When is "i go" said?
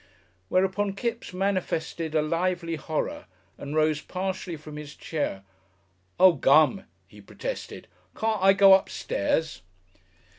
8.43-8.73